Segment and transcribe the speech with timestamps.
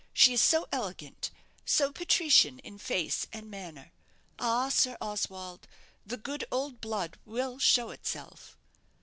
[0.13, 1.29] She is so elegant,
[1.63, 3.91] so patrician in face and manner.
[4.39, 5.67] Ah, Sir Oswald,
[6.03, 8.57] the good old blood will show itself."